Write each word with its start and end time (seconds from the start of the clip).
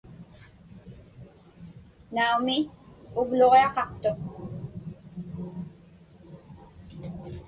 Naumi, 2.13 2.57
uvluġiaqaqtuq. 3.19 4.19